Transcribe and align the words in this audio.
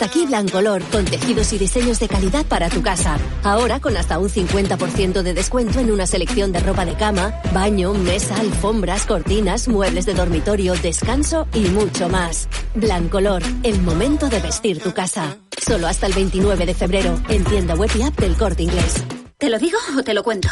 Aquí 0.00 0.26
Blancolor, 0.26 0.82
con 0.84 1.04
tejidos 1.04 1.52
y 1.52 1.58
diseños 1.58 1.98
de 1.98 2.08
calidad 2.08 2.46
para 2.46 2.68
tu 2.68 2.82
casa. 2.82 3.18
Ahora 3.42 3.80
con 3.80 3.96
hasta 3.96 4.18
un 4.18 4.28
50% 4.28 5.22
de 5.22 5.34
descuento 5.34 5.80
en 5.80 5.90
una 5.90 6.06
selección 6.06 6.52
de 6.52 6.60
ropa 6.60 6.84
de 6.84 6.94
cama, 6.94 7.34
baño, 7.52 7.92
mesa, 7.92 8.36
alfombras, 8.38 9.06
cortinas, 9.06 9.68
muebles 9.68 10.06
de 10.06 10.14
dormitorio, 10.14 10.74
descanso 10.74 11.46
y 11.52 11.60
mucho 11.68 12.08
más. 12.08 12.48
Blancolor, 12.74 13.42
el 13.62 13.82
momento 13.82 14.28
de 14.28 14.40
vestir 14.40 14.80
tu 14.80 14.92
casa. 14.94 15.36
Solo 15.60 15.88
hasta 15.88 16.06
el 16.06 16.12
29 16.12 16.64
de 16.64 16.74
febrero, 16.74 17.20
en 17.28 17.44
tienda 17.44 17.74
web 17.74 17.90
y 17.98 18.02
app 18.02 18.18
del 18.18 18.36
Corte 18.36 18.62
Inglés. 18.62 18.94
¿Te 19.36 19.50
lo 19.50 19.58
digo 19.58 19.78
o 19.98 20.02
te 20.02 20.14
lo 20.14 20.22
cuento? 20.22 20.48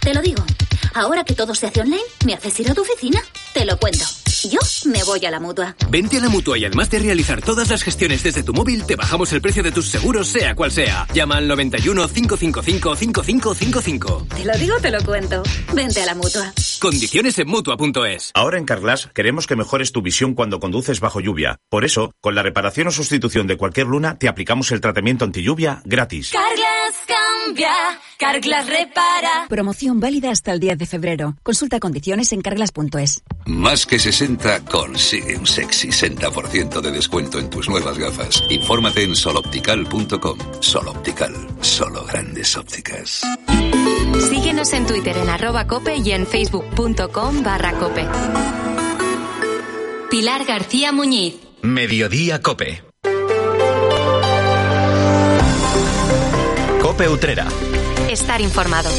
Te 0.00 0.14
lo 0.14 0.20
digo. 0.20 0.44
Ahora 0.94 1.24
que 1.24 1.34
todo 1.34 1.54
se 1.54 1.66
hace 1.66 1.80
online, 1.80 2.02
¿me 2.26 2.34
haces 2.34 2.58
ir 2.60 2.70
a 2.70 2.74
tu 2.74 2.82
oficina? 2.82 3.20
Te 3.54 3.64
lo 3.64 3.78
cuento. 3.78 4.04
Yo 4.48 4.58
me 4.86 5.04
voy 5.04 5.24
a 5.26 5.30
la 5.30 5.38
mutua. 5.38 5.76
Vente 5.90 6.16
a 6.16 6.20
la 6.20 6.30
mutua 6.30 6.56
y 6.56 6.64
además 6.64 6.88
de 6.88 6.98
realizar 6.98 7.42
todas 7.42 7.68
las 7.68 7.82
gestiones 7.82 8.22
desde 8.22 8.42
tu 8.42 8.54
móvil, 8.54 8.86
te 8.86 8.96
bajamos 8.96 9.30
el 9.32 9.42
precio 9.42 9.62
de 9.62 9.70
tus 9.70 9.88
seguros, 9.88 10.28
sea 10.28 10.54
cual 10.54 10.70
sea. 10.70 11.06
Llama 11.12 11.36
al 11.36 11.46
91 11.46 12.08
555 12.08 12.96
5555. 12.96 14.26
Te 14.34 14.44
lo 14.44 14.56
digo, 14.56 14.76
te 14.80 14.90
lo 14.90 15.04
cuento. 15.04 15.42
Vente 15.74 16.02
a 16.02 16.06
la 16.06 16.14
mutua. 16.14 16.52
Condiciones 16.80 17.38
en 17.38 17.48
mutua.es. 17.48 18.30
Ahora 18.32 18.56
en 18.56 18.64
Carglass 18.64 19.10
queremos 19.12 19.46
que 19.46 19.56
mejores 19.56 19.92
tu 19.92 20.00
visión 20.00 20.34
cuando 20.34 20.58
conduces 20.58 21.00
bajo 21.00 21.20
lluvia. 21.20 21.58
Por 21.68 21.84
eso, 21.84 22.12
con 22.20 22.34
la 22.34 22.42
reparación 22.42 22.88
o 22.88 22.90
sustitución 22.90 23.46
de 23.46 23.58
cualquier 23.58 23.88
luna, 23.88 24.18
te 24.18 24.28
aplicamos 24.28 24.72
el 24.72 24.80
tratamiento 24.80 25.26
anti 25.26 25.42
lluvia 25.42 25.82
gratis. 25.84 26.30
Carglass 26.30 26.94
cambia, 27.06 27.72
Carglass 28.18 28.66
repara. 28.66 29.46
Promoción 29.50 30.00
válida 30.00 30.30
hasta 30.30 30.52
el 30.52 30.60
10 30.60 30.78
de 30.78 30.86
febrero. 30.86 31.36
Consulta 31.42 31.78
condiciones 31.78 32.32
en 32.32 32.40
carglass.es. 32.40 33.22
Más 33.44 33.84
que 33.84 33.98
60 33.98 34.29
consigue 34.70 35.36
un 35.36 35.46
sexy 35.46 35.88
60% 35.88 36.80
de 36.80 36.90
descuento 36.90 37.38
en 37.38 37.50
tus 37.50 37.68
nuevas 37.68 37.98
gafas. 37.98 38.42
Infórmate 38.48 39.04
en 39.04 39.16
soloptical.com. 39.16 40.38
Soloptical, 40.60 41.34
solo 41.60 42.04
grandes 42.04 42.56
ópticas. 42.56 43.22
Síguenos 44.28 44.72
en 44.72 44.86
Twitter 44.86 45.16
en 45.16 45.28
arroba 45.28 45.66
cope 45.66 45.96
y 45.96 46.12
en 46.12 46.26
facebook.com 46.26 47.42
barra 47.42 47.72
cope. 47.72 48.06
Pilar 50.10 50.44
García 50.44 50.92
Muñiz. 50.92 51.36
Mediodía 51.62 52.40
Cope. 52.40 52.82
Cope 56.82 57.08
Utrera. 57.08 57.46
Estar 58.08 58.40
informado. 58.40 58.90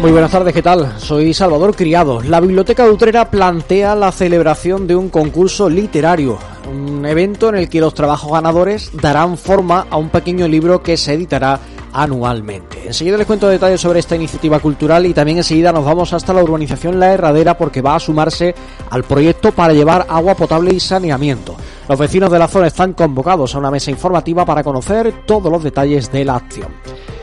Muy 0.00 0.12
buenas 0.12 0.30
tardes, 0.30 0.54
¿qué 0.54 0.62
tal? 0.62 0.94
Soy 0.98 1.34
Salvador 1.34 1.74
Criado. 1.74 2.20
La 2.22 2.38
Biblioteca 2.38 2.84
de 2.84 2.92
Utrera 2.92 3.28
plantea 3.32 3.96
la 3.96 4.12
celebración 4.12 4.86
de 4.86 4.94
un 4.94 5.08
concurso 5.08 5.68
literario, 5.68 6.38
un 6.70 7.04
evento 7.04 7.48
en 7.48 7.56
el 7.56 7.68
que 7.68 7.80
los 7.80 7.94
trabajos 7.94 8.30
ganadores 8.30 8.92
darán 8.92 9.36
forma 9.36 9.88
a 9.90 9.96
un 9.96 10.10
pequeño 10.10 10.46
libro 10.46 10.84
que 10.84 10.96
se 10.96 11.14
editará 11.14 11.58
anualmente. 11.92 12.86
Enseguida 12.86 13.16
les 13.16 13.26
cuento 13.26 13.48
detalles 13.48 13.80
sobre 13.80 13.98
esta 13.98 14.14
iniciativa 14.14 14.60
cultural 14.60 15.04
y 15.04 15.14
también 15.14 15.38
enseguida 15.38 15.72
nos 15.72 15.84
vamos 15.84 16.12
hasta 16.12 16.32
la 16.32 16.44
urbanización 16.44 17.00
La 17.00 17.12
Herradera 17.12 17.58
porque 17.58 17.82
va 17.82 17.96
a 17.96 18.00
sumarse 18.00 18.54
al 18.90 19.02
proyecto 19.02 19.50
para 19.50 19.72
llevar 19.72 20.06
agua 20.08 20.36
potable 20.36 20.72
y 20.72 20.78
saneamiento. 20.78 21.56
Los 21.88 21.98
vecinos 21.98 22.30
de 22.30 22.38
la 22.38 22.46
zona 22.46 22.68
están 22.68 22.92
convocados 22.92 23.52
a 23.52 23.58
una 23.58 23.72
mesa 23.72 23.90
informativa 23.90 24.46
para 24.46 24.62
conocer 24.62 25.24
todos 25.26 25.50
los 25.50 25.64
detalles 25.64 26.12
de 26.12 26.24
la 26.24 26.36
acción. 26.36 26.68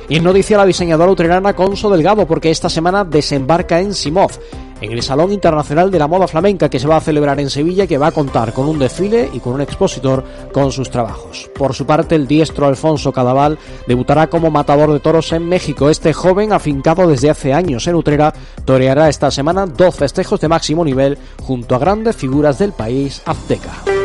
Y 0.08 0.18
en 0.18 0.24
noticia 0.24 0.58
la 0.58 0.66
diseñadora 0.66 1.12
utrerana 1.12 1.54
Conso 1.54 1.90
Delgado 1.90 2.28
porque 2.28 2.52
esta 2.52 2.70
semana 2.70 3.04
desembarca 3.04 3.80
en 3.80 3.96
Simov, 3.96 4.32
en 4.80 4.92
el 4.92 5.02
Salón 5.02 5.32
Internacional 5.32 5.90
de 5.90 5.98
la 5.98 6.08
Moda 6.08 6.28
Flamenca 6.28 6.70
que 6.70 6.80
se 6.80 6.88
va 6.88 6.98
a 6.98 7.02
celebrar 7.02 7.40
en 7.40 7.50
Sevilla 7.50 7.88
que 7.88 7.98
va 7.98 8.08
a 8.08 8.12
contar 8.12 8.54
con 8.54 8.68
un 8.68 8.78
desfile 8.78 9.30
y 9.34 9.40
con 9.40 9.54
un 9.54 9.62
expositor 9.62 10.24
con 10.52 10.72
sus 10.72 10.92
trabajos. 10.92 11.50
Por 11.56 11.74
su 11.74 11.88
parte, 11.88 12.14
el 12.14 12.28
diestro 12.28 12.68
Alfonso 12.68 13.12
Cadaval 13.12 13.58
debutará 13.88 14.28
como 14.28 14.52
matador 14.52 14.94
de 14.94 15.00
toros 15.00 15.32
en 15.32 15.48
México. 15.50 15.90
Este 15.90 16.14
joven, 16.14 16.54
afincado 16.54 17.08
desde 17.08 17.32
hace 17.32 17.54
años 17.54 17.88
en 17.88 17.96
Utrera, 17.96 18.32
toreará 18.64 19.10
esta 19.10 19.32
semana 19.32 19.66
dos 19.66 19.96
festejos 19.96 20.40
de 20.40 20.50
máximo 20.50 20.86
nivel 20.86 21.18
junto 21.42 21.74
a 21.74 21.80
grandes 21.80 22.16
figuras 22.16 22.60
del 22.60 22.74
país 22.74 23.24
azteca. 23.26 24.05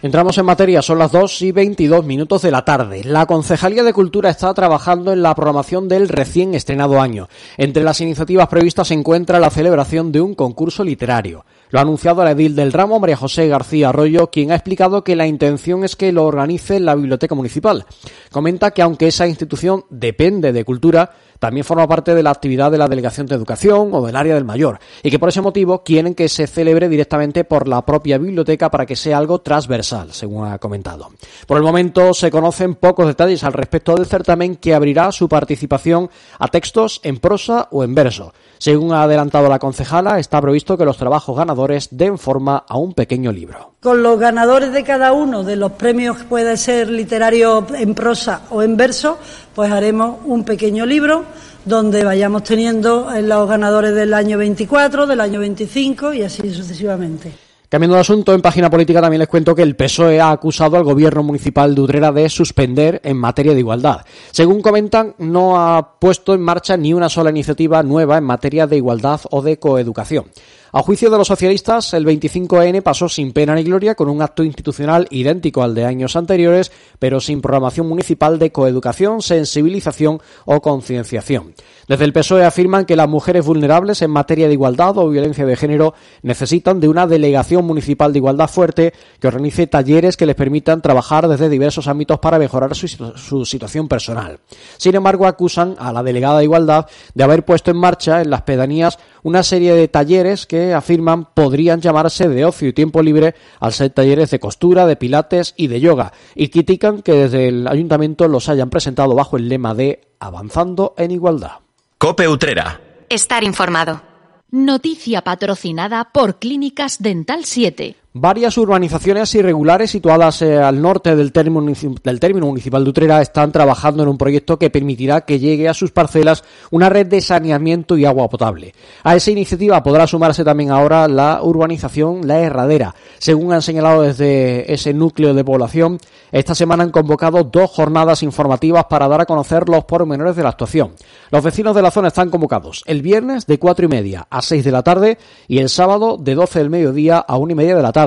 Entramos 0.00 0.38
en 0.38 0.46
materia, 0.46 0.80
son 0.80 1.00
las 1.00 1.10
2 1.10 1.42
y 1.42 1.50
22 1.50 2.04
minutos 2.04 2.42
de 2.42 2.52
la 2.52 2.64
tarde. 2.64 3.02
La 3.02 3.26
Concejalía 3.26 3.82
de 3.82 3.92
Cultura 3.92 4.30
está 4.30 4.54
trabajando 4.54 5.12
en 5.12 5.22
la 5.22 5.34
programación 5.34 5.88
del 5.88 6.08
recién 6.08 6.54
estrenado 6.54 7.00
año. 7.00 7.28
Entre 7.56 7.82
las 7.82 8.00
iniciativas 8.00 8.46
previstas 8.46 8.86
se 8.86 8.94
encuentra 8.94 9.40
la 9.40 9.50
celebración 9.50 10.12
de 10.12 10.20
un 10.20 10.36
concurso 10.36 10.84
literario. 10.84 11.44
Lo 11.70 11.80
ha 11.80 11.82
anunciado 11.82 12.22
la 12.22 12.30
edil 12.30 12.54
del 12.54 12.72
ramo, 12.72 13.00
María 13.00 13.16
José 13.16 13.48
García 13.48 13.88
Arroyo, 13.88 14.30
quien 14.30 14.52
ha 14.52 14.54
explicado 14.54 15.02
que 15.02 15.16
la 15.16 15.26
intención 15.26 15.82
es 15.82 15.96
que 15.96 16.12
lo 16.12 16.26
organice 16.26 16.78
la 16.78 16.94
Biblioteca 16.94 17.34
Municipal. 17.34 17.84
Comenta 18.30 18.70
que 18.70 18.82
aunque 18.82 19.08
esa 19.08 19.26
institución 19.26 19.84
depende 19.90 20.52
de 20.52 20.64
cultura, 20.64 21.10
también 21.38 21.64
forma 21.64 21.86
parte 21.86 22.14
de 22.14 22.22
la 22.22 22.30
actividad 22.30 22.70
de 22.70 22.78
la 22.78 22.88
Delegación 22.88 23.26
de 23.26 23.34
Educación 23.34 23.90
o 23.92 24.04
del 24.04 24.16
área 24.16 24.34
del 24.34 24.44
mayor, 24.44 24.78
y 25.02 25.10
que 25.10 25.18
por 25.18 25.28
ese 25.28 25.40
motivo 25.40 25.82
quieren 25.82 26.14
que 26.14 26.28
se 26.28 26.46
celebre 26.46 26.88
directamente 26.88 27.44
por 27.44 27.68
la 27.68 27.84
propia 27.84 28.18
biblioteca 28.18 28.70
para 28.70 28.86
que 28.86 28.96
sea 28.96 29.18
algo 29.18 29.40
transversal, 29.40 30.12
según 30.12 30.46
ha 30.46 30.58
comentado. 30.58 31.10
Por 31.46 31.56
el 31.56 31.62
momento 31.62 32.14
se 32.14 32.30
conocen 32.30 32.74
pocos 32.74 33.06
detalles 33.06 33.44
al 33.44 33.52
respecto 33.52 33.94
del 33.94 34.06
certamen 34.06 34.56
que 34.56 34.74
abrirá 34.74 35.12
su 35.12 35.28
participación 35.28 36.10
a 36.38 36.48
textos 36.48 37.00
en 37.02 37.18
prosa 37.18 37.68
o 37.70 37.84
en 37.84 37.94
verso. 37.94 38.32
Según 38.58 38.92
ha 38.92 39.02
adelantado 39.02 39.48
la 39.48 39.58
concejala, 39.58 40.18
está 40.18 40.40
previsto 40.40 40.76
que 40.76 40.84
los 40.84 40.96
trabajos 40.96 41.36
ganadores 41.36 41.88
den 41.92 42.18
forma 42.18 42.64
a 42.68 42.76
un 42.76 42.92
pequeño 42.92 43.30
libro. 43.30 43.74
Con 43.80 44.02
los 44.02 44.18
ganadores 44.18 44.72
de 44.72 44.82
cada 44.82 45.12
uno 45.12 45.44
de 45.44 45.54
los 45.54 45.70
premios 45.70 46.16
que 46.16 46.24
puede 46.24 46.56
ser 46.56 46.90
literario 46.90 47.64
en 47.78 47.94
prosa 47.94 48.42
o 48.50 48.64
en 48.64 48.76
verso, 48.76 49.18
pues 49.54 49.70
haremos 49.70 50.16
un 50.24 50.42
pequeño 50.42 50.84
libro 50.84 51.24
donde 51.64 52.02
vayamos 52.02 52.42
teniendo 52.42 53.08
los 53.22 53.48
ganadores 53.48 53.94
del 53.94 54.14
año 54.14 54.36
24, 54.36 55.06
del 55.06 55.20
año 55.20 55.38
25 55.38 56.12
y 56.12 56.22
así 56.22 56.52
sucesivamente. 56.52 57.32
Cambiando 57.68 57.94
de 57.94 58.00
asunto, 58.00 58.34
en 58.34 58.40
página 58.40 58.68
política 58.68 59.00
también 59.00 59.20
les 59.20 59.28
cuento 59.28 59.54
que 59.54 59.62
el 59.62 59.76
PSOE 59.76 60.20
ha 60.20 60.30
acusado 60.30 60.76
al 60.76 60.82
gobierno 60.82 61.22
municipal 61.22 61.72
de 61.74 61.80
Utrera 61.82 62.10
de 62.10 62.28
suspender 62.30 63.00
en 63.04 63.16
materia 63.16 63.52
de 63.52 63.60
igualdad. 63.60 64.06
Según 64.32 64.60
comentan, 64.60 65.14
no 65.18 65.60
ha 65.60 66.00
puesto 66.00 66.34
en 66.34 66.40
marcha 66.40 66.76
ni 66.76 66.94
una 66.94 67.08
sola 67.08 67.30
iniciativa 67.30 67.82
nueva 67.84 68.18
en 68.18 68.24
materia 68.24 68.66
de 68.66 68.78
igualdad 68.78 69.20
o 69.30 69.40
de 69.42 69.58
coeducación. 69.58 70.24
A 70.70 70.82
juicio 70.82 71.08
de 71.08 71.16
los 71.16 71.28
socialistas, 71.28 71.94
el 71.94 72.04
25N 72.04 72.82
pasó 72.82 73.08
sin 73.08 73.32
pena 73.32 73.54
ni 73.54 73.62
gloria 73.62 73.94
con 73.94 74.10
un 74.10 74.20
acto 74.20 74.44
institucional 74.44 75.06
idéntico 75.10 75.62
al 75.62 75.74
de 75.74 75.86
años 75.86 76.14
anteriores, 76.14 76.70
pero 76.98 77.20
sin 77.20 77.40
programación 77.40 77.88
municipal 77.88 78.38
de 78.38 78.52
coeducación, 78.52 79.22
sensibilización 79.22 80.20
o 80.44 80.60
concienciación. 80.60 81.54
Desde 81.88 82.04
el 82.04 82.12
PSOE 82.12 82.44
afirman 82.44 82.84
que 82.84 82.96
las 82.96 83.08
mujeres 83.08 83.46
vulnerables 83.46 84.02
en 84.02 84.10
materia 84.10 84.46
de 84.46 84.52
igualdad 84.52 84.98
o 84.98 85.08
violencia 85.08 85.46
de 85.46 85.56
género 85.56 85.94
necesitan 86.20 86.80
de 86.80 86.88
una 86.88 87.06
delegación 87.06 87.64
municipal 87.64 88.12
de 88.12 88.18
igualdad 88.18 88.50
fuerte 88.50 88.92
que 89.20 89.28
organice 89.28 89.66
talleres 89.66 90.18
que 90.18 90.26
les 90.26 90.36
permitan 90.36 90.82
trabajar 90.82 91.28
desde 91.28 91.48
diversos 91.48 91.88
ámbitos 91.88 92.18
para 92.18 92.38
mejorar 92.38 92.74
su, 92.74 92.88
su 92.88 93.46
situación 93.46 93.88
personal. 93.88 94.38
Sin 94.76 94.96
embargo, 94.96 95.26
acusan 95.26 95.76
a 95.78 95.90
la 95.94 96.02
delegada 96.02 96.38
de 96.38 96.44
igualdad 96.44 96.86
de 97.14 97.24
haber 97.24 97.46
puesto 97.46 97.70
en 97.70 97.78
marcha 97.78 98.20
en 98.20 98.28
las 98.28 98.42
pedanías 98.42 98.98
una 99.22 99.42
serie 99.42 99.74
de 99.74 99.88
talleres 99.88 100.46
que 100.46 100.74
afirman 100.74 101.26
podrían 101.34 101.80
llamarse 101.80 102.28
de 102.28 102.44
ocio 102.44 102.68
y 102.68 102.72
tiempo 102.72 103.02
libre 103.02 103.34
al 103.60 103.72
ser 103.72 103.90
talleres 103.90 104.30
de 104.30 104.40
costura, 104.40 104.86
de 104.86 104.96
pilates 104.96 105.54
y 105.56 105.66
de 105.66 105.80
yoga 105.80 106.12
y 106.34 106.48
critican 106.48 107.02
que 107.02 107.12
desde 107.12 107.48
el 107.48 107.66
ayuntamiento 107.66 108.28
los 108.28 108.48
hayan 108.48 108.70
presentado 108.70 109.14
bajo 109.14 109.36
el 109.36 109.48
lema 109.48 109.74
de 109.74 110.08
avanzando 110.20 110.94
en 110.96 111.10
igualdad. 111.10 111.52
Cope 111.98 112.28
Utrera. 112.28 112.80
Estar 113.08 113.44
informado. 113.44 114.02
Noticia 114.50 115.22
patrocinada 115.22 116.10
por 116.12 116.38
Clínicas 116.38 117.02
Dental 117.02 117.44
7. 117.44 117.96
Varias 118.14 118.56
urbanizaciones 118.56 119.34
irregulares 119.34 119.90
situadas 119.90 120.40
eh, 120.40 120.56
al 120.56 120.80
norte 120.80 121.14
del 121.14 121.30
término, 121.30 121.70
del 122.02 122.18
término, 122.18 122.46
municipal 122.46 122.82
de 122.82 122.88
Utrera 122.88 123.20
están 123.20 123.52
trabajando 123.52 124.02
en 124.02 124.08
un 124.08 124.16
proyecto 124.16 124.58
que 124.58 124.70
permitirá 124.70 125.26
que 125.26 125.38
llegue 125.38 125.68
a 125.68 125.74
sus 125.74 125.90
parcelas 125.90 126.42
una 126.70 126.88
red 126.88 127.06
de 127.06 127.20
saneamiento 127.20 127.98
y 127.98 128.06
agua 128.06 128.30
potable. 128.30 128.72
A 129.02 129.14
esa 129.14 129.30
iniciativa 129.30 129.82
podrá 129.82 130.06
sumarse 130.06 130.42
también 130.42 130.70
ahora 130.70 131.06
la 131.06 131.42
urbanización 131.42 132.26
La 132.26 132.40
Herradera. 132.40 132.94
Según 133.18 133.52
han 133.52 133.60
señalado 133.60 134.00
desde 134.00 134.72
ese 134.72 134.94
núcleo 134.94 135.34
de 135.34 135.44
población, 135.44 135.98
esta 136.32 136.54
semana 136.54 136.84
han 136.84 136.90
convocado 136.90 137.44
dos 137.44 137.70
jornadas 137.70 138.22
informativas 138.22 138.86
para 138.86 139.06
dar 139.06 139.20
a 139.20 139.26
conocer 139.26 139.68
los 139.68 139.84
pormenores 139.84 140.34
de 140.34 140.44
la 140.44 140.48
actuación. 140.48 140.92
Los 141.30 141.44
vecinos 141.44 141.76
de 141.76 141.82
la 141.82 141.90
zona 141.90 142.08
están 142.08 142.30
convocados 142.30 142.84
el 142.86 143.02
viernes 143.02 143.46
de 143.46 143.58
cuatro 143.58 143.84
y 143.84 143.88
media 143.88 144.26
a 144.30 144.40
seis 144.40 144.64
de 144.64 144.72
la 144.72 144.82
tarde 144.82 145.18
y 145.46 145.58
el 145.58 145.68
sábado 145.68 146.16
de 146.16 146.34
doce 146.34 146.60
del 146.60 146.70
mediodía 146.70 147.18
a 147.18 147.36
una 147.36 147.52
y 147.52 147.56
media 147.56 147.76
de 147.76 147.82
la 147.82 147.92
tarde 147.92 147.97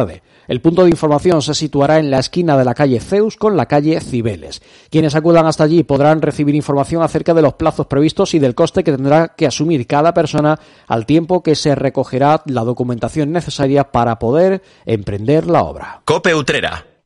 El 0.48 0.62
punto 0.62 0.84
de 0.84 0.90
información 0.90 1.42
se 1.42 1.54
situará 1.54 2.00
en 2.00 2.12
la 2.12 2.20
esquina 2.20 2.58
de 2.58 2.66
la 2.66 2.74
calle 2.74 3.00
Zeus 3.00 3.38
con 3.38 3.56
la 3.56 3.68
calle 3.68 4.00
Cibeles. 4.02 4.62
Quienes 4.90 5.16
acudan 5.16 5.46
hasta 5.46 5.64
allí 5.64 5.84
podrán 5.84 6.22
recibir 6.22 6.56
información 6.56 7.04
acerca 7.04 7.34
de 7.34 7.42
los 7.42 7.54
plazos 7.54 7.88
previstos 7.88 8.34
y 8.34 8.40
del 8.40 8.56
coste 8.56 8.84
que 8.84 8.92
tendrá 8.92 9.30
que 9.30 9.48
asumir 9.48 9.88
cada 9.88 10.14
persona 10.14 10.60
al 10.88 11.06
tiempo 11.06 11.44
que 11.44 11.56
se 11.56 11.76
recogerá 11.76 12.42
la 12.46 12.64
documentación 12.64 13.32
necesaria 13.32 13.92
para 13.92 14.20
poder 14.20 14.62
emprender 14.86 15.48
la 15.48 15.64
obra. 15.64 16.02
Cope 16.06 16.34
Utrera. 16.36 16.91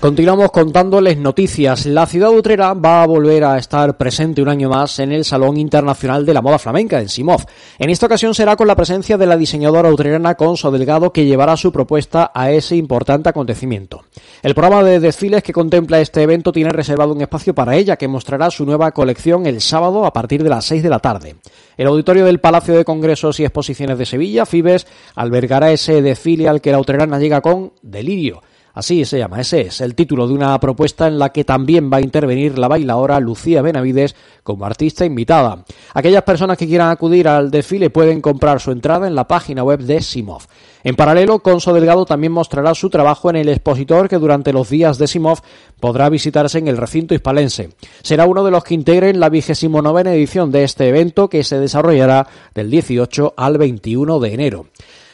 Continuamos 0.00 0.50
contándoles 0.50 1.18
noticias. 1.18 1.84
La 1.84 2.06
ciudad 2.06 2.30
Utrera 2.30 2.72
va 2.72 3.02
a 3.02 3.06
volver 3.06 3.44
a 3.44 3.58
estar 3.58 3.98
presente 3.98 4.40
un 4.40 4.48
año 4.48 4.70
más 4.70 4.98
en 4.98 5.12
el 5.12 5.26
Salón 5.26 5.58
Internacional 5.58 6.24
de 6.24 6.32
la 6.32 6.40
Moda 6.40 6.58
Flamenca, 6.58 6.98
en 7.02 7.10
Simov. 7.10 7.44
En 7.78 7.90
esta 7.90 8.06
ocasión 8.06 8.34
será 8.34 8.56
con 8.56 8.66
la 8.66 8.74
presencia 8.74 9.18
de 9.18 9.26
la 9.26 9.36
diseñadora 9.36 9.90
utrerana 9.90 10.36
Conso 10.36 10.70
Delgado, 10.70 11.12
que 11.12 11.26
llevará 11.26 11.54
su 11.58 11.70
propuesta 11.70 12.32
a 12.34 12.50
ese 12.50 12.76
importante 12.76 13.28
acontecimiento. 13.28 14.04
El 14.40 14.54
programa 14.54 14.82
de 14.82 15.00
desfiles 15.00 15.42
que 15.42 15.52
contempla 15.52 16.00
este 16.00 16.22
evento 16.22 16.50
tiene 16.50 16.70
reservado 16.70 17.12
un 17.12 17.20
espacio 17.20 17.54
para 17.54 17.76
ella, 17.76 17.96
que 17.96 18.08
mostrará 18.08 18.50
su 18.50 18.64
nueva 18.64 18.92
colección 18.92 19.44
el 19.44 19.60
sábado 19.60 20.06
a 20.06 20.14
partir 20.14 20.42
de 20.42 20.48
las 20.48 20.64
6 20.64 20.82
de 20.82 20.88
la 20.88 21.00
tarde. 21.00 21.36
El 21.76 21.88
auditorio 21.88 22.24
del 22.24 22.40
Palacio 22.40 22.74
de 22.74 22.86
Congresos 22.86 23.38
y 23.38 23.44
Exposiciones 23.44 23.98
de 23.98 24.06
Sevilla, 24.06 24.46
Fibes, 24.46 24.86
albergará 25.14 25.70
ese 25.70 26.00
desfile 26.00 26.48
al 26.48 26.62
que 26.62 26.72
la 26.72 26.80
utrerana 26.80 27.18
llega 27.18 27.42
con 27.42 27.74
Delirio 27.82 28.40
Así 28.72 29.04
se 29.04 29.18
llama, 29.18 29.40
ese 29.40 29.62
es 29.62 29.80
el 29.80 29.94
título 29.94 30.28
de 30.28 30.34
una 30.34 30.58
propuesta 30.60 31.08
en 31.08 31.18
la 31.18 31.30
que 31.30 31.44
también 31.44 31.90
va 31.92 31.96
a 31.96 32.02
intervenir 32.02 32.58
la 32.58 32.68
bailadora 32.68 33.18
Lucía 33.18 33.62
Benavides 33.62 34.14
como 34.42 34.64
artista 34.64 35.04
invitada. 35.04 35.64
Aquellas 35.92 36.22
personas 36.22 36.56
que 36.56 36.66
quieran 36.66 36.90
acudir 36.90 37.26
al 37.26 37.50
desfile 37.50 37.90
pueden 37.90 38.20
comprar 38.20 38.60
su 38.60 38.70
entrada 38.70 39.08
en 39.08 39.14
la 39.14 39.26
página 39.26 39.64
web 39.64 39.80
de 39.80 40.00
Simov. 40.02 40.42
En 40.82 40.96
paralelo, 40.96 41.40
Conso 41.40 41.74
Delgado 41.74 42.06
también 42.06 42.32
mostrará 42.32 42.74
su 42.74 42.88
trabajo 42.88 43.28
en 43.28 43.36
el 43.36 43.48
expositor 43.48 44.08
que 44.08 44.16
durante 44.16 44.52
los 44.52 44.70
días 44.70 44.98
de 44.98 45.08
Simov 45.08 45.40
podrá 45.78 46.08
visitarse 46.08 46.58
en 46.58 46.68
el 46.68 46.76
recinto 46.76 47.14
hispalense. 47.14 47.70
Será 48.02 48.26
uno 48.26 48.44
de 48.44 48.50
los 48.50 48.64
que 48.64 48.74
integren 48.74 49.20
la 49.20 49.28
vigésimo 49.28 49.82
novena 49.82 50.14
edición 50.14 50.50
de 50.50 50.64
este 50.64 50.88
evento 50.88 51.28
que 51.28 51.44
se 51.44 51.58
desarrollará 51.58 52.28
del 52.54 52.70
18 52.70 53.34
al 53.36 53.58
21 53.58 54.20
de 54.20 54.32
enero. 54.32 54.66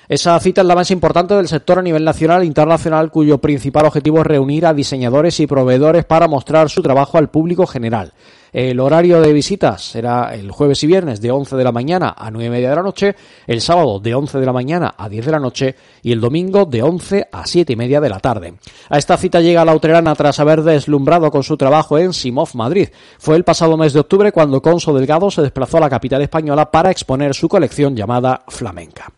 Esa 0.08 0.38
cita 0.38 0.60
es 0.60 0.66
la 0.66 0.76
más 0.76 0.92
importante 0.92 1.34
del 1.34 1.48
sector 1.48 1.80
a 1.80 1.82
nivel 1.82 2.04
nacional 2.04 2.42
e 2.42 2.46
internacional, 2.46 3.10
cuyo 3.10 3.38
principal 3.38 3.86
objetivo 3.86 4.20
es 4.20 4.26
reunir 4.26 4.64
a 4.64 4.72
diseñadores 4.72 5.40
y 5.40 5.48
proveedores 5.48 6.04
para 6.04 6.28
mostrar 6.28 6.70
su 6.70 6.80
trabajo 6.80 7.18
al 7.18 7.28
público 7.28 7.66
general. 7.66 8.12
El 8.56 8.80
horario 8.80 9.20
de 9.20 9.34
visitas 9.34 9.84
será 9.84 10.34
el 10.34 10.50
jueves 10.50 10.82
y 10.82 10.86
viernes 10.86 11.20
de 11.20 11.30
11 11.30 11.56
de 11.56 11.62
la 11.62 11.72
mañana 11.72 12.14
a 12.16 12.30
9 12.30 12.46
y 12.46 12.48
media 12.48 12.70
de 12.70 12.76
la 12.76 12.82
noche, 12.82 13.14
el 13.46 13.60
sábado 13.60 14.00
de 14.00 14.14
11 14.14 14.38
de 14.38 14.46
la 14.46 14.52
mañana 14.54 14.94
a 14.96 15.10
10 15.10 15.26
de 15.26 15.32
la 15.32 15.38
noche 15.38 15.74
y 16.02 16.10
el 16.10 16.22
domingo 16.22 16.64
de 16.64 16.82
11 16.82 17.28
a 17.30 17.44
7 17.44 17.74
y 17.74 17.76
media 17.76 18.00
de 18.00 18.08
la 18.08 18.18
tarde. 18.18 18.54
A 18.88 18.96
esta 18.96 19.18
cita 19.18 19.42
llega 19.42 19.62
la 19.62 19.74
utrerana 19.74 20.14
tras 20.14 20.40
haber 20.40 20.62
deslumbrado 20.62 21.30
con 21.30 21.42
su 21.42 21.58
trabajo 21.58 21.98
en 21.98 22.14
Simov 22.14 22.48
Madrid. 22.54 22.88
Fue 23.18 23.36
el 23.36 23.44
pasado 23.44 23.76
mes 23.76 23.92
de 23.92 24.00
octubre 24.00 24.32
cuando 24.32 24.62
Conso 24.62 24.94
Delgado 24.94 25.30
se 25.30 25.42
desplazó 25.42 25.76
a 25.76 25.80
la 25.80 25.90
capital 25.90 26.22
española 26.22 26.70
para 26.70 26.90
exponer 26.90 27.34
su 27.34 27.50
colección 27.50 27.94
llamada 27.94 28.42
Flamenca. 28.48 29.12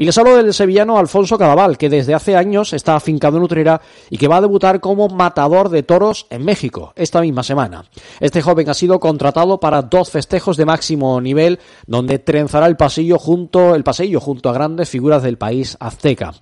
Y 0.00 0.06
les 0.06 0.16
hablo 0.16 0.34
del 0.34 0.54
sevillano 0.54 0.98
Alfonso 0.98 1.36
Cadaval, 1.36 1.76
que 1.76 1.90
desde 1.90 2.14
hace 2.14 2.34
años 2.34 2.72
está 2.72 2.96
afincado 2.96 3.36
en 3.36 3.42
Utrera 3.42 3.82
y 4.08 4.16
que 4.16 4.28
va 4.28 4.38
a 4.38 4.40
debutar 4.40 4.80
como 4.80 5.08
matador 5.08 5.68
de 5.68 5.82
toros 5.82 6.26
en 6.30 6.42
México 6.42 6.94
esta 6.96 7.20
misma 7.20 7.42
semana. 7.42 7.84
Este 8.18 8.40
joven 8.40 8.66
sido 8.80 8.98
contratado 8.98 9.60
para 9.60 9.82
dos 9.82 10.10
festejos 10.10 10.56
de 10.56 10.64
máximo 10.64 11.20
nivel, 11.20 11.60
donde 11.86 12.18
trenzará 12.18 12.66
el 12.66 12.76
pasillo 12.76 13.18
junto, 13.18 13.74
el 13.74 13.84
pasillo 13.84 14.20
junto 14.20 14.48
a 14.48 14.54
grandes 14.54 14.88
figuras 14.88 15.22
del 15.22 15.38
país 15.38 15.76
azteca. 15.78 16.32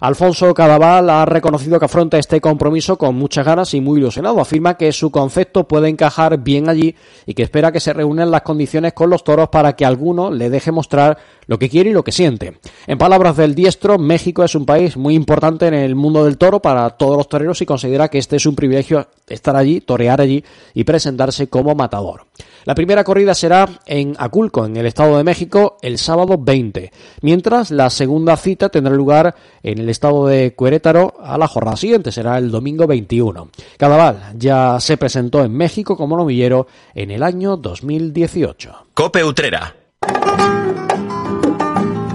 Alfonso 0.00 0.54
Cadaval 0.54 1.10
ha 1.10 1.26
reconocido 1.26 1.78
que 1.78 1.84
afronta 1.84 2.16
este 2.16 2.40
compromiso 2.40 2.96
con 2.96 3.16
muchas 3.16 3.44
ganas 3.44 3.74
y 3.74 3.82
muy 3.82 4.00
ilusionado. 4.00 4.40
Afirma 4.40 4.78
que 4.78 4.92
su 4.92 5.10
concepto 5.10 5.68
puede 5.68 5.90
encajar 5.90 6.38
bien 6.38 6.70
allí 6.70 6.96
y 7.26 7.34
que 7.34 7.42
espera 7.42 7.70
que 7.70 7.80
se 7.80 7.92
reúnan 7.92 8.30
las 8.30 8.40
condiciones 8.40 8.94
con 8.94 9.10
los 9.10 9.24
toros 9.24 9.50
para 9.50 9.74
que 9.74 9.84
alguno 9.84 10.30
le 10.30 10.48
deje 10.48 10.72
mostrar 10.72 11.18
lo 11.50 11.58
que 11.58 11.68
quiere 11.68 11.90
y 11.90 11.92
lo 11.92 12.04
que 12.04 12.12
siente. 12.12 12.60
En 12.86 12.96
palabras 12.96 13.36
del 13.36 13.56
diestro, 13.56 13.98
México 13.98 14.44
es 14.44 14.54
un 14.54 14.64
país 14.64 14.96
muy 14.96 15.16
importante 15.16 15.66
en 15.66 15.74
el 15.74 15.96
mundo 15.96 16.24
del 16.24 16.38
toro 16.38 16.62
para 16.62 16.88
todos 16.90 17.16
los 17.16 17.28
toreros 17.28 17.60
y 17.60 17.66
considera 17.66 18.06
que 18.06 18.18
este 18.18 18.36
es 18.36 18.46
un 18.46 18.54
privilegio 18.54 19.08
estar 19.28 19.56
allí, 19.56 19.80
torear 19.80 20.20
allí 20.20 20.44
y 20.74 20.84
presentarse 20.84 21.48
como 21.48 21.74
matador. 21.74 22.26
La 22.66 22.76
primera 22.76 23.02
corrida 23.02 23.34
será 23.34 23.68
en 23.86 24.14
Aculco, 24.16 24.64
en 24.64 24.76
el 24.76 24.86
Estado 24.86 25.16
de 25.16 25.24
México, 25.24 25.76
el 25.82 25.98
sábado 25.98 26.38
20, 26.38 26.92
mientras 27.22 27.72
la 27.72 27.90
segunda 27.90 28.36
cita 28.36 28.68
tendrá 28.68 28.94
lugar 28.94 29.34
en 29.64 29.78
el 29.78 29.88
estado 29.88 30.28
de 30.28 30.54
Querétaro 30.56 31.14
a 31.20 31.36
la 31.36 31.48
jornada 31.48 31.76
siguiente, 31.76 32.12
será 32.12 32.38
el 32.38 32.52
domingo 32.52 32.86
21. 32.86 33.48
Cadaval 33.76 34.34
ya 34.36 34.78
se 34.78 34.96
presentó 34.96 35.42
en 35.42 35.52
México 35.52 35.96
como 35.96 36.16
novillero 36.16 36.68
en 36.94 37.10
el 37.10 37.24
año 37.24 37.56
2018. 37.56 38.86
Cope 38.94 39.24
Utrera. 39.24 39.74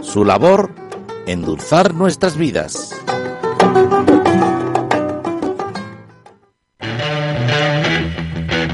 su 0.00 0.24
labor, 0.24 0.70
endulzar 1.26 1.94
nuestras 1.94 2.36
vidas. 2.36 2.94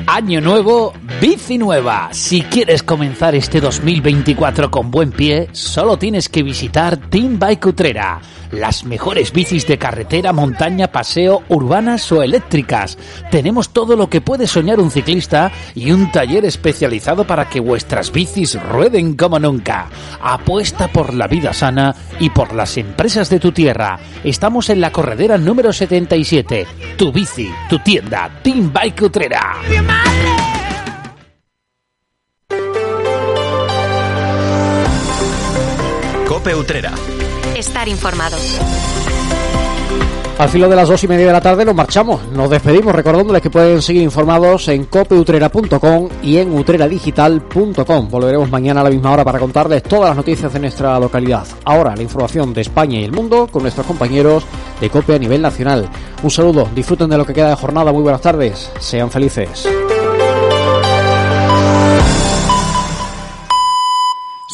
Año 0.06 0.40
nuevo, 0.40 0.92
bici 1.20 1.58
nueva. 1.58 2.08
Si 2.12 2.42
quieres 2.42 2.82
comenzar 2.82 3.34
este 3.34 3.60
2024 3.60 4.70
con 4.70 4.90
buen 4.90 5.12
pie, 5.12 5.48
solo 5.52 5.96
tienes 5.98 6.28
que 6.28 6.42
visitar 6.42 6.96
Team 6.96 7.38
Bike 7.38 7.66
Utrera. 7.66 8.20
Las 8.50 8.84
mejores 8.84 9.32
bicis 9.32 9.66
de 9.66 9.78
carretera, 9.78 10.32
montaña, 10.32 10.88
paseo, 10.88 11.42
urbanas 11.48 12.10
o 12.12 12.22
eléctricas. 12.22 12.98
Tenemos 13.30 13.70
todo 13.70 13.96
lo 13.96 14.08
que 14.08 14.20
puede 14.20 14.46
soñar 14.46 14.80
un 14.80 14.90
ciclista 14.90 15.50
y 15.74 15.90
un 15.90 16.10
taller 16.12 16.44
especializado 16.44 17.26
para 17.26 17.48
que 17.48 17.60
vuestras 17.60 18.12
bicis 18.12 18.60
rueden 18.62 19.16
como 19.16 19.38
nunca. 19.38 19.88
Apuesta 20.20 20.88
por 20.88 21.14
la 21.14 21.26
vida 21.26 21.52
sana 21.52 21.94
y 22.20 22.30
por 22.30 22.54
las 22.54 22.76
empresas 22.76 23.30
de 23.30 23.40
tu 23.40 23.52
tierra. 23.52 23.98
Estamos 24.24 24.70
en 24.70 24.80
la 24.80 24.92
corredera 24.92 25.38
número 25.38 25.72
77. 25.72 26.66
Tu 26.96 27.12
bici, 27.12 27.50
tu 27.68 27.78
tienda, 27.80 28.30
Team 28.42 28.72
Bike 28.72 29.02
Utrera. 29.02 29.56
Cope 36.46 36.54
Utrera. 36.54 36.92
Estar 37.56 37.88
informado. 37.88 38.36
Al 40.38 40.48
filo 40.48 40.68
de 40.68 40.76
las 40.76 40.88
dos 40.88 41.02
y 41.02 41.08
media 41.08 41.26
de 41.26 41.32
la 41.32 41.40
tarde 41.40 41.64
nos 41.64 41.74
marchamos. 41.74 42.24
Nos 42.28 42.48
despedimos 42.48 42.94
recordándoles 42.94 43.42
que 43.42 43.50
pueden 43.50 43.82
seguir 43.82 44.02
informados 44.02 44.68
en 44.68 44.84
copeutrera.com 44.84 46.08
y 46.22 46.36
en 46.36 46.56
utreradigital.com. 46.56 48.08
Volveremos 48.08 48.48
mañana 48.48 48.82
a 48.82 48.84
la 48.84 48.90
misma 48.90 49.10
hora 49.10 49.24
para 49.24 49.40
contarles 49.40 49.82
todas 49.82 50.10
las 50.10 50.18
noticias 50.18 50.52
de 50.52 50.60
nuestra 50.60 51.00
localidad. 51.00 51.48
Ahora 51.64 51.96
la 51.96 52.02
información 52.02 52.54
de 52.54 52.60
España 52.60 53.00
y 53.00 53.04
el 53.04 53.10
mundo 53.10 53.48
con 53.48 53.62
nuestros 53.62 53.84
compañeros 53.84 54.44
de 54.80 54.88
COPE 54.88 55.16
a 55.16 55.18
nivel 55.18 55.42
nacional. 55.42 55.88
Un 56.22 56.30
saludo, 56.30 56.68
disfruten 56.76 57.10
de 57.10 57.18
lo 57.18 57.26
que 57.26 57.34
queda 57.34 57.48
de 57.48 57.56
jornada. 57.56 57.90
Muy 57.90 58.02
buenas 58.02 58.20
tardes, 58.20 58.70
sean 58.78 59.10
felices. 59.10 59.68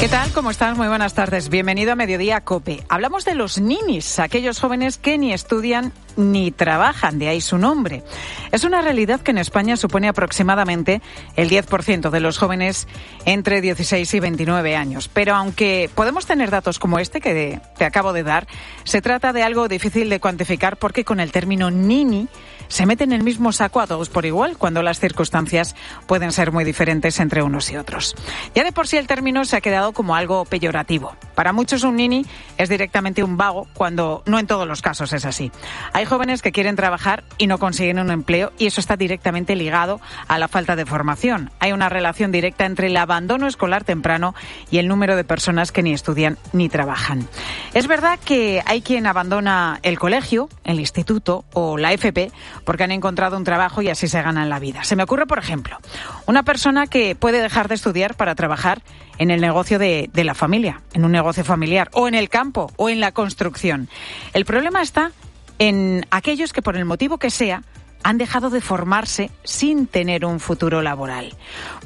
¿Qué 0.00 0.08
tal? 0.08 0.30
¿Cómo 0.30 0.52
estás? 0.52 0.76
Muy 0.76 0.86
buenas 0.86 1.14
tardes. 1.14 1.48
Bienvenido 1.48 1.90
a 1.90 1.96
Mediodía 1.96 2.40
Cope. 2.42 2.84
Hablamos 2.88 3.24
de 3.24 3.34
los 3.34 3.58
ninis, 3.58 4.20
aquellos 4.20 4.60
jóvenes 4.60 4.96
que 4.96 5.18
ni 5.18 5.32
estudian 5.32 5.92
ni 6.16 6.52
trabajan, 6.52 7.18
de 7.18 7.28
ahí 7.28 7.40
su 7.40 7.58
nombre. 7.58 8.04
Es 8.52 8.62
una 8.62 8.80
realidad 8.80 9.20
que 9.22 9.32
en 9.32 9.38
España 9.38 9.76
supone 9.76 10.06
aproximadamente 10.06 11.02
el 11.34 11.50
10% 11.50 12.10
de 12.10 12.20
los 12.20 12.38
jóvenes 12.38 12.86
entre 13.24 13.60
16 13.60 14.14
y 14.14 14.20
29 14.20 14.76
años. 14.76 15.08
Pero 15.12 15.34
aunque 15.34 15.90
podemos 15.92 16.26
tener 16.26 16.52
datos 16.52 16.78
como 16.78 17.00
este 17.00 17.20
que 17.20 17.60
te 17.76 17.84
acabo 17.84 18.12
de 18.12 18.22
dar, 18.22 18.46
se 18.84 19.02
trata 19.02 19.32
de 19.32 19.42
algo 19.42 19.66
difícil 19.66 20.08
de 20.10 20.20
cuantificar 20.20 20.76
porque 20.76 21.04
con 21.04 21.18
el 21.18 21.32
término 21.32 21.72
nini 21.72 22.28
se 22.68 22.86
mete 22.86 23.04
en 23.04 23.12
el 23.12 23.22
mismo 23.22 23.52
saco 23.52 23.80
a 23.80 23.86
todos 23.86 24.08
por 24.08 24.26
igual 24.26 24.56
cuando 24.56 24.82
las 24.82 25.00
circunstancias 25.00 25.74
pueden 26.06 26.32
ser 26.32 26.52
muy 26.52 26.64
diferentes 26.64 27.18
entre 27.20 27.42
unos 27.42 27.70
y 27.70 27.76
otros. 27.76 28.14
Ya 28.54 28.64
de 28.64 28.72
por 28.72 28.86
sí 28.86 28.96
el 28.96 29.06
término 29.06 29.44
se 29.44 29.56
ha 29.56 29.60
quedado 29.60 29.92
como 29.92 30.14
algo 30.14 30.44
peyorativo. 30.44 31.16
Para 31.34 31.52
muchos 31.52 31.82
un 31.84 31.96
nini 31.96 32.26
es 32.56 32.68
directamente 32.68 33.22
un 33.22 33.36
vago 33.36 33.66
cuando 33.74 34.22
no 34.26 34.38
en 34.38 34.46
todos 34.46 34.66
los 34.66 34.82
casos 34.82 35.12
es 35.12 35.24
así. 35.24 35.50
Hay 35.92 36.04
jóvenes 36.04 36.42
que 36.42 36.52
quieren 36.52 36.76
trabajar 36.76 37.24
y 37.38 37.46
no 37.46 37.58
consiguen 37.58 37.98
un 37.98 38.10
empleo 38.10 38.52
y 38.58 38.66
eso 38.66 38.80
está 38.80 38.96
directamente 38.96 39.56
ligado 39.56 40.00
a 40.26 40.38
la 40.38 40.48
falta 40.48 40.76
de 40.76 40.86
formación. 40.86 41.50
Hay 41.60 41.72
una 41.72 41.88
relación 41.88 42.32
directa 42.32 42.66
entre 42.66 42.88
el 42.88 42.96
abandono 42.96 43.46
escolar 43.46 43.84
temprano 43.84 44.34
y 44.70 44.78
el 44.78 44.88
número 44.88 45.16
de 45.16 45.24
personas 45.24 45.72
que 45.72 45.82
ni 45.82 45.92
estudian 45.92 46.38
ni 46.52 46.68
trabajan. 46.68 47.28
Es 47.74 47.86
verdad 47.86 48.18
que 48.24 48.62
hay 48.66 48.82
quien 48.82 49.06
abandona 49.06 49.78
el 49.82 49.98
colegio, 49.98 50.48
el 50.64 50.80
instituto 50.80 51.44
o 51.52 51.76
la 51.76 51.92
FP 51.92 52.30
porque 52.64 52.84
han 52.84 52.92
encontrado 52.92 53.36
un 53.36 53.44
trabajo 53.44 53.82
y 53.82 53.88
así 53.88 54.08
se 54.08 54.22
ganan 54.22 54.48
la 54.48 54.58
vida. 54.58 54.84
Se 54.84 54.96
me 54.96 55.02
ocurre, 55.02 55.26
por 55.26 55.38
ejemplo, 55.38 55.78
una 56.26 56.42
persona 56.42 56.86
que 56.86 57.14
puede 57.14 57.40
dejar 57.40 57.68
de 57.68 57.74
estudiar 57.74 58.14
para 58.16 58.34
trabajar 58.34 58.82
en 59.18 59.30
el 59.30 59.40
negocio 59.40 59.78
de, 59.78 60.10
de, 60.12 60.24
la 60.24 60.34
familia, 60.34 60.82
en 60.92 61.04
un 61.04 61.12
negocio 61.12 61.44
familiar, 61.44 61.90
o 61.92 62.08
en 62.08 62.14
el 62.14 62.28
campo, 62.28 62.70
o 62.76 62.88
en 62.88 63.00
la 63.00 63.12
construcción. 63.12 63.88
El 64.32 64.44
problema 64.44 64.82
está 64.82 65.12
en 65.58 66.06
aquellos 66.10 66.52
que, 66.52 66.62
por 66.62 66.76
el 66.76 66.84
motivo 66.84 67.18
que 67.18 67.30
sea, 67.30 67.62
han 68.02 68.18
dejado 68.18 68.50
de 68.50 68.60
formarse 68.60 69.30
sin 69.44 69.86
tener 69.86 70.24
un 70.24 70.40
futuro 70.40 70.82
laboral. 70.82 71.34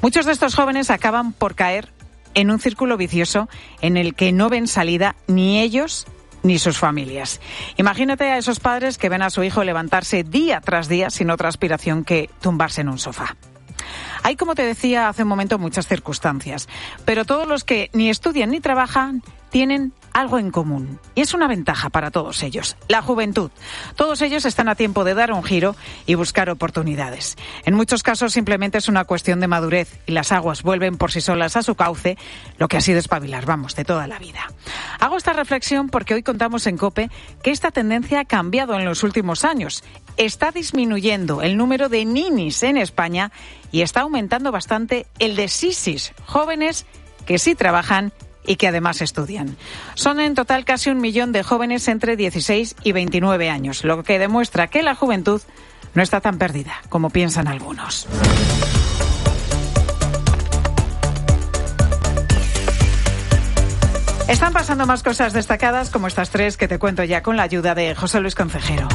Muchos 0.01 0.25
de 0.25 0.31
estos 0.31 0.55
jóvenes 0.55 0.89
acaban 0.89 1.33
por 1.33 1.55
caer 1.55 1.89
en 2.33 2.51
un 2.51 2.59
círculo 2.59 2.97
vicioso 2.97 3.49
en 3.81 3.97
el 3.97 4.15
que 4.15 4.31
no 4.31 4.49
ven 4.49 4.67
salida 4.67 5.15
ni 5.27 5.59
ellos 5.59 6.05
ni 6.43 6.59
sus 6.59 6.77
familias. 6.77 7.41
Imagínate 7.77 8.25
a 8.25 8.37
esos 8.37 8.59
padres 8.59 8.97
que 8.97 9.09
ven 9.09 9.21
a 9.21 9.29
su 9.29 9.43
hijo 9.43 9.63
levantarse 9.63 10.23
día 10.23 10.61
tras 10.61 10.87
día 10.87 11.09
sin 11.09 11.29
otra 11.29 11.49
aspiración 11.49 12.03
que 12.03 12.29
tumbarse 12.41 12.81
en 12.81 12.89
un 12.89 12.99
sofá. 12.99 13.35
Hay, 14.21 14.35
como 14.35 14.55
te 14.55 14.63
decía 14.63 15.09
hace 15.09 15.23
un 15.23 15.29
momento, 15.29 15.59
muchas 15.59 15.87
circunstancias, 15.87 16.69
pero 17.05 17.25
todos 17.25 17.47
los 17.47 17.63
que 17.63 17.89
ni 17.93 18.09
estudian 18.09 18.51
ni 18.51 18.59
trabajan 18.59 19.21
tienen 19.53 19.93
algo 20.13 20.39
en 20.39 20.49
común. 20.49 20.99
Y 21.13 21.21
es 21.21 21.35
una 21.35 21.47
ventaja 21.47 21.91
para 21.91 22.09
todos 22.09 22.41
ellos, 22.41 22.75
la 22.87 23.03
juventud. 23.03 23.51
Todos 23.95 24.23
ellos 24.23 24.45
están 24.45 24.67
a 24.67 24.73
tiempo 24.73 25.03
de 25.03 25.13
dar 25.13 25.31
un 25.31 25.43
giro 25.43 25.75
y 26.07 26.15
buscar 26.15 26.49
oportunidades. 26.49 27.37
En 27.63 27.75
muchos 27.75 28.01
casos 28.01 28.33
simplemente 28.33 28.79
es 28.79 28.87
una 28.87 29.05
cuestión 29.05 29.39
de 29.39 29.47
madurez 29.47 29.99
y 30.07 30.13
las 30.13 30.31
aguas 30.31 30.63
vuelven 30.63 30.97
por 30.97 31.11
sí 31.11 31.21
solas 31.21 31.55
a 31.55 31.61
su 31.61 31.75
cauce, 31.75 32.17
lo 32.57 32.67
que 32.67 32.77
ha 32.77 32.81
sido 32.81 32.97
espabilar, 32.97 33.45
vamos, 33.45 33.75
de 33.75 33.85
toda 33.85 34.07
la 34.07 34.17
vida. 34.17 34.51
Hago 34.99 35.17
esta 35.17 35.33
reflexión 35.33 35.87
porque 35.87 36.15
hoy 36.15 36.23
contamos 36.23 36.65
en 36.65 36.77
COPE 36.77 37.11
que 37.43 37.51
esta 37.51 37.69
tendencia 37.69 38.21
ha 38.21 38.25
cambiado 38.25 38.79
en 38.79 38.85
los 38.85 39.03
últimos 39.03 39.45
años. 39.45 39.83
Está 40.17 40.49
disminuyendo 40.49 41.43
el 41.43 41.57
número 41.57 41.89
de 41.89 42.05
ninis 42.05 42.63
en 42.63 42.77
España 42.77 43.31
y 43.71 43.81
está 43.81 44.01
aumentando 44.01 44.51
bastante 44.51 45.05
el 45.19 45.35
de 45.35 45.47
sisis, 45.47 46.11
jóvenes 46.25 46.87
que 47.27 47.37
sí 47.37 47.53
trabajan 47.53 48.11
y 48.45 48.55
que 48.55 48.67
además 48.67 49.01
estudian. 49.01 49.55
Son 49.95 50.19
en 50.19 50.35
total 50.35 50.65
casi 50.65 50.89
un 50.89 50.99
millón 51.01 51.31
de 51.31 51.43
jóvenes 51.43 51.87
entre 51.87 52.15
16 52.15 52.75
y 52.83 52.91
29 52.91 53.49
años, 53.49 53.83
lo 53.83 54.03
que 54.03 54.19
demuestra 54.19 54.67
que 54.67 54.83
la 54.83 54.95
juventud 54.95 55.41
no 55.93 56.01
está 56.01 56.21
tan 56.21 56.37
perdida 56.37 56.73
como 56.89 57.09
piensan 57.09 57.47
algunos. 57.47 58.07
Están 64.27 64.53
pasando 64.53 64.85
más 64.85 65.03
cosas 65.03 65.33
destacadas 65.33 65.89
como 65.89 66.07
estas 66.07 66.29
tres 66.29 66.57
que 66.57 66.67
te 66.67 66.79
cuento 66.79 67.03
ya 67.03 67.21
con 67.21 67.37
la 67.37 67.43
ayuda 67.43 67.75
de 67.75 67.93
José 67.93 68.19
Luis 68.19 68.35
Concejero. 68.35 68.87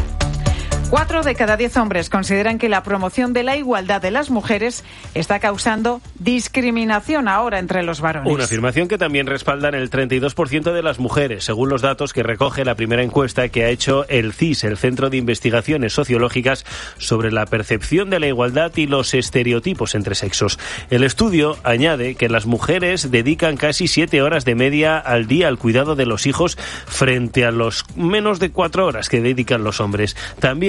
Cuatro 0.91 1.23
de 1.23 1.35
cada 1.35 1.59
diez 1.59 1.77
hombres 1.77 2.09
consideran 2.09 2.57
que 2.57 2.71
la 2.71 2.83
promoción 2.83 3.35
de 3.35 3.43
la 3.43 3.59
igualdad 3.59 4.01
de 4.01 4.11
las 4.11 4.31
mujeres 4.31 4.85
está 5.15 5.39
causando 5.39 6.01
discriminación 6.19 7.29
ahora 7.29 7.59
entre 7.59 7.83
los 7.83 8.01
varones. 8.01 8.33
Una 8.33 8.45
afirmación 8.45 8.89
que 8.89 8.97
también 8.97 9.27
respaldan 9.27 9.75
el 9.75 9.91
32% 9.91 10.73
de 10.73 10.83
las 10.83 10.99
mujeres, 10.99 11.45
según 11.45 11.69
los 11.69 11.83
datos 11.83 12.15
que 12.15 12.23
recoge 12.23 12.65
la 12.65 12.75
primera 12.75 13.03
encuesta 13.03 13.51
que 13.51 13.65
ha 13.65 13.69
hecho 13.69 14.09
el 14.09 14.33
CIS, 14.33 14.65
el 14.65 14.79
Centro 14.79 15.11
de 15.11 15.19
Investigaciones 15.19 15.93
Sociológicas 15.93 16.65
sobre 16.97 17.33
la 17.33 17.45
percepción 17.45 18.09
de 18.09 18.21
la 18.21 18.29
igualdad 18.29 18.73
y 18.75 18.87
los 18.87 19.13
estereotipos 19.13 19.95
entre 19.95 20.15
sexos. 20.15 20.59
El 20.89 21.05
estudio 21.05 21.59
añade 21.65 22.15
que 22.15 22.31
las 22.31 22.47
mujeres 22.47 23.11
dedican 23.11 23.59
casi 23.59 23.89
siete 23.89 24.23
horas 24.23 24.47
de 24.47 24.55
media 24.55 24.97
al 24.97 25.27
día 25.27 25.49
al 25.49 25.59
cuidado 25.59 25.97
de 25.97 26.07
los 26.07 26.27
hijos 26.27 26.57
frente 26.87 27.45
a 27.45 27.51
los 27.51 27.85
menos 27.95 28.41
de 28.41 28.53
cuatro 28.53 28.87
horas 28.87 29.11
que 29.11 29.21
dedican 29.21 29.65
los 29.65 29.83
hombres. 29.83 30.17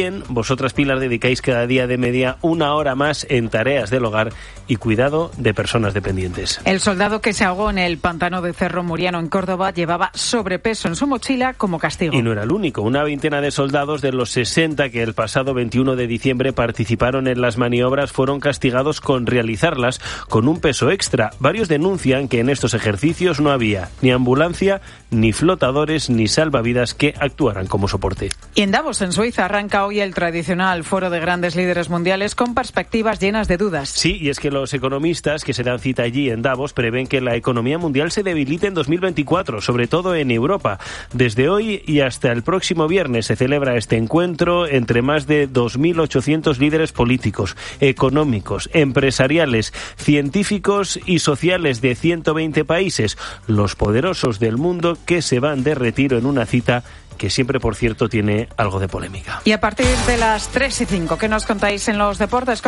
También 0.10 0.34
vosotras, 0.34 0.74
Pilar, 0.74 1.00
dedicáis 1.00 1.39
cada 1.39 1.68
día 1.68 1.86
de 1.86 2.00
media 2.00 2.38
una 2.42 2.74
hora 2.74 2.96
más 2.96 3.28
en 3.30 3.50
tareas 3.50 3.92
del 3.92 4.06
hogar 4.06 4.34
y 4.68 4.78
cuidado 4.78 5.32
de 5.38 5.54
personas 5.54 5.94
dependientes. 5.94 6.60
El 6.66 6.80
soldado 6.80 7.22
que 7.22 7.34
se 7.34 7.44
ahogó 7.44 7.70
en 7.70 7.78
el 7.78 8.00
pantano 8.00 8.42
de 8.42 8.54
Cerro 8.54 8.82
Muriano 8.84 9.20
en 9.20 9.28
Córdoba 9.28 9.72
llevaba 9.72 10.10
sobrepeso 10.16 10.88
en 10.88 10.96
su 10.96 11.06
mochila 11.06 11.54
como 11.54 11.78
castigo. 11.78 12.16
Y 12.16 12.24
no 12.24 12.32
era 12.32 12.44
el 12.44 12.51
único. 12.51 12.82
Una 12.82 13.04
veintena 13.04 13.42
de 13.42 13.51
soldados 13.51 14.01
de 14.01 14.12
los 14.12 14.32
60 14.32 14.89
que 14.89 15.04
el 15.04 15.13
pasado 15.13 15.54
21 15.54 15.96
de 15.96 16.08
diciembre 16.08 16.54
participaron 16.54 17.28
en 17.28 17.42
las 17.42 17.58
maniobras 17.58 18.12
fueron 18.12 18.39
castigados 18.39 19.01
con 19.01 19.28
realizarlas 19.28 20.00
con 20.28 20.48
un 20.48 20.60
peso 20.60 20.89
extra. 20.89 21.32
Varios 21.39 21.68
denuncian 21.68 22.28
que 22.28 22.39
en 22.39 22.50
estos 22.50 22.74
ejercicios 22.74 23.39
no 23.39 23.51
había 23.51 23.89
ni 24.01 24.12
ambulancia, 24.12 24.82
ni 25.12 25.34
flotadores, 25.34 26.10
ni 26.10 26.28
salvavidas 26.28 26.94
que 26.96 27.13
actuaran 27.20 27.68
como 27.68 27.88
soporte. 27.88 28.30
Y 28.56 28.62
en 28.62 28.72
Davos, 28.72 29.01
en 29.01 29.12
Suiza, 29.12 29.46
arranca 29.46 29.86
hoy 29.86 29.99
el 30.01 30.13
tradicional 30.13 30.84
foro 30.84 31.10
de 31.10 31.20
grandes 31.20 31.56
líderes 31.56 31.89
mundiales 31.89 32.36
con 32.36 32.53
perspectivas 32.53 33.20
llenas 33.20 33.48
de 33.48 33.58
dudas. 33.58 33.89
Sí, 33.89 34.18
y 34.20 34.29
es 34.29 34.39
que 34.39 34.51
los 34.51 34.74
economistas 34.74 35.44
que 35.44 35.53
se 35.53 35.63
dan 35.63 35.79
cita 35.79 36.03
allí 36.03 36.29
en 36.29 36.41
Davos 36.41 36.74
prevén 36.74 37.08
que 37.08 37.22
la 37.22 37.36
economía 37.36 37.77
mundial 37.77 38.12
se 38.12 38.24
debilite 38.24 38.68
en 38.68 38.74
2024, 38.74 39.62
sobre 39.62 39.88
todo 39.88 40.15
en 40.15 40.32
Europa. 40.32 40.79
Desde 41.13 41.50
hoy 41.50 41.84
y 41.86 42.01
hasta 42.01 42.32
el 42.32 42.44
próximo 42.44 42.88
viernes 42.88 43.27
se 43.27 43.36
celebra 43.36 43.77
este 43.77 43.98
encuentro 43.98 44.68
entre 44.68 45.01
más 45.01 45.27
de 45.27 45.50
2.800 45.50 46.58
líderes 46.58 46.91
políticos, 46.91 47.56
económicos, 47.79 48.70
empresariales, 48.74 49.74
científicos 49.98 51.00
y 51.06 51.20
sociales 51.20 51.82
de 51.82 51.96
120 51.96 52.65
países, 52.65 53.18
los 53.48 53.75
poderosos 53.75 54.39
del 54.39 54.58
mundo 54.58 54.98
que 55.06 55.22
se 55.22 55.39
van 55.39 55.63
de 55.63 55.75
retiro 55.75 56.18
en 56.18 56.25
una 56.25 56.46
cita 56.46 56.84
que 57.19 57.29
siempre, 57.29 57.59
por 57.59 57.75
cierto, 57.75 58.09
tiene 58.09 58.47
algo 58.57 58.79
de 58.79 58.88
polémica. 58.88 59.41
Y 59.43 59.51
a 59.51 59.59
partir 59.59 59.85
de 60.07 60.17
las 60.17 60.47
3 60.47 60.81
y 60.81 60.85
5, 60.85 61.17
¿qué 61.19 61.27
nos 61.27 61.45
contáis 61.45 61.88
en 61.89 61.99
los 61.99 62.17
deportes? 62.17 62.57